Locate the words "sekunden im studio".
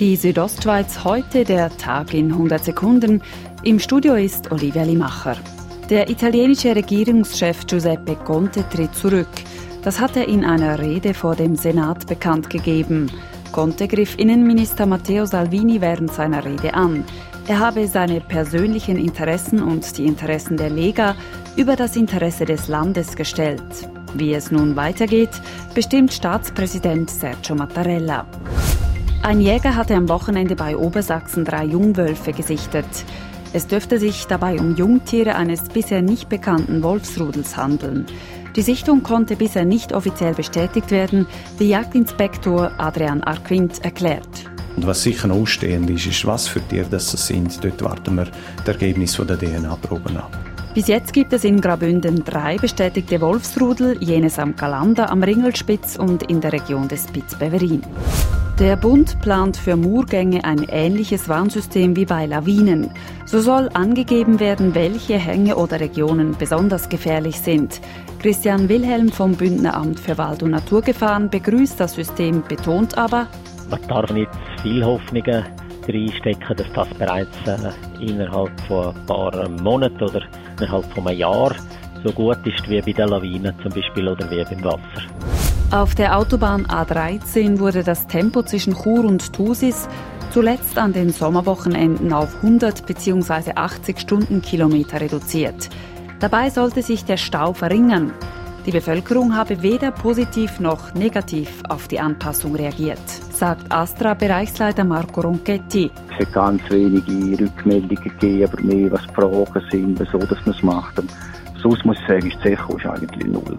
2.64-4.16